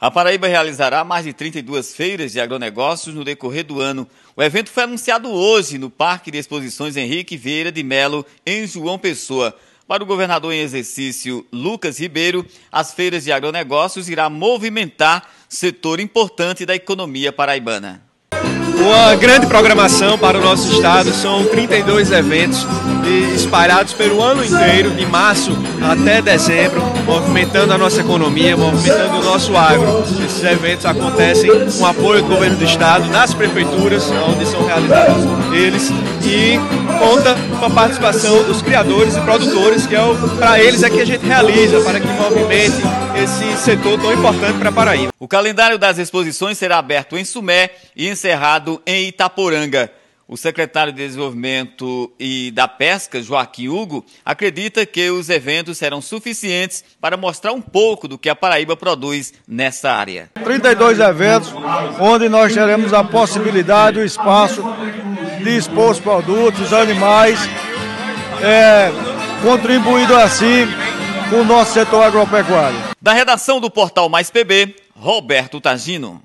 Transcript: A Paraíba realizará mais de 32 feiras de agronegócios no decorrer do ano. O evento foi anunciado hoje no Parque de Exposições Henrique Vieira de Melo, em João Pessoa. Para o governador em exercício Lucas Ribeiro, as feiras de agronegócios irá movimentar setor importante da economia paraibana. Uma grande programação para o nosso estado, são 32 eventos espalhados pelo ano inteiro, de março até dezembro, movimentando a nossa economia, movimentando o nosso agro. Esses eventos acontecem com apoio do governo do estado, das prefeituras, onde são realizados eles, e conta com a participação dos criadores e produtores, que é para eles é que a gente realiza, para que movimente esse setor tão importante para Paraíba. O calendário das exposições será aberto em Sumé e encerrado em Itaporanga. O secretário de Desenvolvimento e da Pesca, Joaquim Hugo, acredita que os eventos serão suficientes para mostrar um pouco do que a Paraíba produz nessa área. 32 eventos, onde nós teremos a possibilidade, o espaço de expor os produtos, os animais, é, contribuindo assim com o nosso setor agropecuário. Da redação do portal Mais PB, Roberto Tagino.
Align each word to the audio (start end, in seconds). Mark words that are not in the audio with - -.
A 0.00 0.10
Paraíba 0.10 0.48
realizará 0.48 1.04
mais 1.04 1.26
de 1.26 1.34
32 1.34 1.94
feiras 1.94 2.32
de 2.32 2.40
agronegócios 2.40 3.14
no 3.14 3.22
decorrer 3.22 3.66
do 3.66 3.82
ano. 3.82 4.08
O 4.34 4.42
evento 4.42 4.70
foi 4.70 4.84
anunciado 4.84 5.28
hoje 5.30 5.76
no 5.76 5.90
Parque 5.90 6.30
de 6.30 6.38
Exposições 6.38 6.96
Henrique 6.96 7.36
Vieira 7.36 7.70
de 7.70 7.82
Melo, 7.82 8.24
em 8.46 8.66
João 8.66 8.98
Pessoa. 8.98 9.54
Para 9.86 10.02
o 10.02 10.06
governador 10.06 10.54
em 10.54 10.60
exercício 10.60 11.46
Lucas 11.52 12.00
Ribeiro, 12.00 12.46
as 12.72 12.94
feiras 12.94 13.24
de 13.24 13.32
agronegócios 13.32 14.08
irá 14.08 14.30
movimentar 14.30 15.28
setor 15.46 16.00
importante 16.00 16.64
da 16.64 16.74
economia 16.74 17.30
paraibana. 17.30 18.02
Uma 18.80 19.14
grande 19.16 19.46
programação 19.46 20.16
para 20.16 20.38
o 20.38 20.40
nosso 20.40 20.72
estado, 20.72 21.12
são 21.12 21.44
32 21.44 22.10
eventos 22.10 22.66
espalhados 23.36 23.92
pelo 23.92 24.22
ano 24.22 24.42
inteiro, 24.42 24.92
de 24.92 25.04
março 25.04 25.50
até 25.82 26.22
dezembro, 26.22 26.80
movimentando 27.10 27.72
a 27.72 27.78
nossa 27.78 28.00
economia, 28.00 28.56
movimentando 28.56 29.18
o 29.18 29.24
nosso 29.24 29.56
agro. 29.56 30.04
Esses 30.24 30.44
eventos 30.44 30.86
acontecem 30.86 31.50
com 31.76 31.84
apoio 31.84 32.22
do 32.22 32.28
governo 32.28 32.56
do 32.56 32.64
estado, 32.64 33.08
das 33.10 33.34
prefeituras, 33.34 34.08
onde 34.28 34.46
são 34.46 34.64
realizados 34.64 35.24
eles, 35.52 35.90
e 36.24 36.56
conta 37.00 37.34
com 37.58 37.64
a 37.66 37.70
participação 37.70 38.44
dos 38.44 38.62
criadores 38.62 39.16
e 39.16 39.20
produtores, 39.22 39.88
que 39.88 39.96
é 39.96 40.00
para 40.38 40.60
eles 40.62 40.84
é 40.84 40.90
que 40.90 41.00
a 41.00 41.04
gente 41.04 41.26
realiza, 41.26 41.80
para 41.80 41.98
que 41.98 42.06
movimente 42.06 42.76
esse 43.20 43.56
setor 43.56 43.98
tão 43.98 44.12
importante 44.12 44.56
para 44.58 44.70
Paraíba. 44.70 45.12
O 45.18 45.26
calendário 45.26 45.78
das 45.78 45.98
exposições 45.98 46.58
será 46.58 46.78
aberto 46.78 47.18
em 47.18 47.24
Sumé 47.24 47.70
e 47.96 48.08
encerrado 48.08 48.80
em 48.86 49.08
Itaporanga. 49.08 49.90
O 50.32 50.36
secretário 50.36 50.92
de 50.92 51.04
Desenvolvimento 51.04 52.08
e 52.16 52.52
da 52.52 52.68
Pesca, 52.68 53.20
Joaquim 53.20 53.66
Hugo, 53.66 54.04
acredita 54.24 54.86
que 54.86 55.10
os 55.10 55.28
eventos 55.28 55.76
serão 55.76 56.00
suficientes 56.00 56.84
para 57.00 57.16
mostrar 57.16 57.50
um 57.50 57.60
pouco 57.60 58.06
do 58.06 58.16
que 58.16 58.28
a 58.28 58.36
Paraíba 58.36 58.76
produz 58.76 59.34
nessa 59.48 59.90
área. 59.90 60.30
32 60.44 61.00
eventos, 61.00 61.52
onde 61.98 62.28
nós 62.28 62.54
teremos 62.54 62.94
a 62.94 63.02
possibilidade, 63.02 63.98
o 63.98 64.04
espaço 64.04 64.62
de 65.42 65.56
expor 65.56 65.90
os 65.90 65.98
produtos, 65.98 66.60
os 66.60 66.72
animais, 66.72 67.40
é, 68.40 68.88
contribuindo 69.42 70.14
assim 70.14 70.64
com 71.28 71.40
o 71.40 71.44
nosso 71.44 71.72
setor 71.72 72.04
agropecuário. 72.04 72.78
Da 73.02 73.12
redação 73.12 73.58
do 73.60 73.68
portal 73.68 74.08
Mais 74.08 74.30
PB, 74.30 74.76
Roberto 74.94 75.60
Tagino. 75.60 76.22